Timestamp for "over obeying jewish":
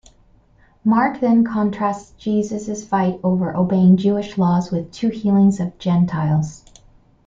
3.23-4.35